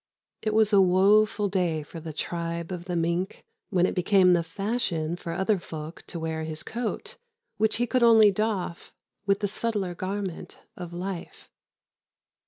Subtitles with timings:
[0.41, 4.41] It was a woeful day for the tribe of the mink when it became the
[4.41, 7.17] fashion for other folk to wear his coat,
[7.57, 8.95] which he could only doff
[9.27, 11.51] with the subtler garment of life.